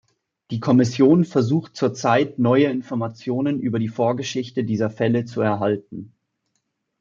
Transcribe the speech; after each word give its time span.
Die 0.49 0.59
Kommission 0.59 1.25
versucht 1.25 1.75
zur 1.75 1.93
Zeit, 1.93 2.39
neue 2.39 2.65
Informationen 2.71 3.59
über 3.59 3.77
die 3.77 3.87
Vorgeschichte 3.87 4.63
dieser 4.63 4.89
Fälle 4.89 5.25
zu 5.25 5.41
erhalten. 5.41 6.11